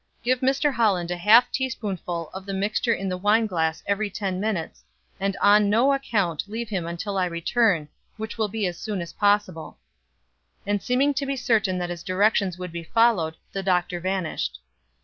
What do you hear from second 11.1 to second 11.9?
to be certain